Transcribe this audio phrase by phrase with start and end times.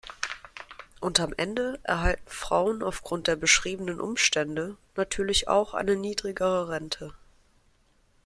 [0.99, 7.13] Und am Ende erhalten Frauen aufgrund der beschriebenen Umstände natürlich auch eine niedrigere Rente.